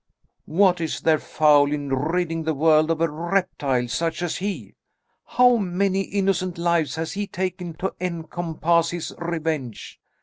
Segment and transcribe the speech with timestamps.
[0.47, 4.73] "What is there foul in ridding the world of a reptile such as he?
[5.27, 9.99] How many innocent lives has he taken to encompass his revenge?